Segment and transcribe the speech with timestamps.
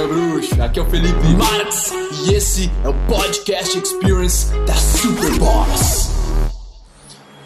[0.00, 0.62] meu bruxo?
[0.62, 1.90] Aqui é o Felipe Marx
[2.24, 6.08] e esse é o Podcast Experience da Superboss.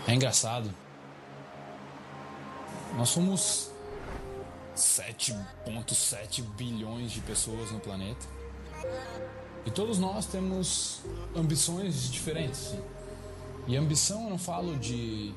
[0.07, 0.71] É engraçado.
[2.96, 3.71] Nós somos
[4.77, 8.25] 7,7 bilhões de pessoas no planeta.
[9.66, 11.00] E todos nós temos
[11.34, 12.75] ambições diferentes.
[13.66, 15.32] E ambição eu não falo de,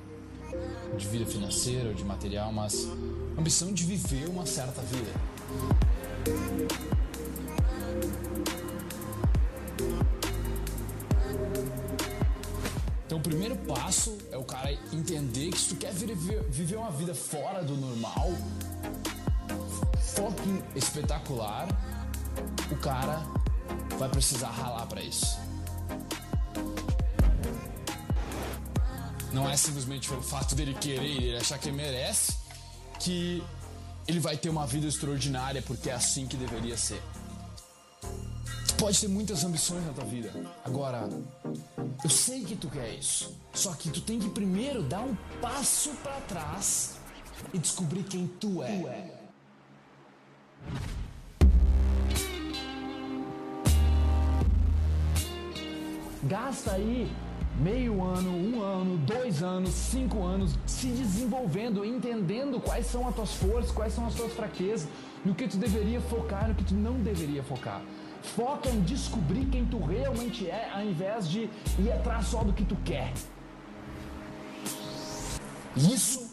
[0.95, 2.88] de vida financeira ou de material, mas
[3.38, 5.36] ambição de viver uma certa vida.
[13.07, 17.15] Então, o primeiro passo é o cara entender que se tu quer viver, uma vida
[17.15, 18.34] fora do normal,
[19.98, 21.70] fucking espetacular,
[22.70, 23.25] o cara
[23.98, 25.39] vai precisar ralar para isso.
[29.31, 32.35] Não é simplesmente pelo fato dele querer ele achar que ele merece
[32.99, 33.41] que
[34.05, 37.01] ele vai ter uma vida extraordinária porque é assim que deveria ser.
[38.77, 40.32] Tu pode ter muitas ambições na tua vida.
[40.63, 41.10] Agora,
[42.04, 43.35] eu sei que tu quer isso.
[43.51, 46.99] Só que tu tem que primeiro dar um passo para trás
[47.51, 49.16] e descobrir quem tu é.
[56.21, 57.12] Gasta aí
[57.60, 63.34] meio ano, um ano, dois anos, cinco anos se desenvolvendo, entendendo quais são as tuas
[63.34, 64.88] forças, quais são as tuas fraquezas,
[65.25, 67.81] no que tu deveria focar, no que tu não deveria focar.
[68.35, 72.63] Foca em descobrir quem tu realmente é, ao invés de ir atrás só do que
[72.63, 73.11] tu quer.
[75.75, 76.28] Isso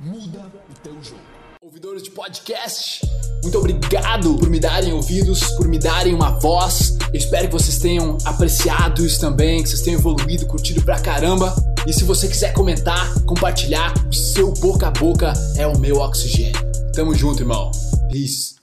[0.00, 1.20] muda o teu jogo.
[1.62, 3.00] Ouvidores de podcast,
[3.42, 6.96] muito obrigado por me darem ouvidos, por me darem uma voz.
[7.12, 11.54] Eu espero que vocês tenham apreciado isso também, que vocês tenham evoluído, curtido pra caramba.
[11.86, 16.60] E se você quiser comentar, compartilhar, o seu boca a boca é o meu oxigênio.
[16.92, 17.70] Tamo junto, irmão.
[18.10, 18.55] Peace.